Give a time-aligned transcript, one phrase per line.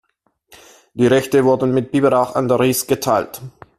[0.95, 3.39] Die Rechte wurden mit Biberach an der Riß geteilt.